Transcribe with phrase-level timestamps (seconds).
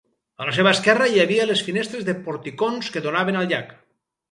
[0.43, 3.73] A la seva esquerra hi havia les finestres de porticons que donaven al llac.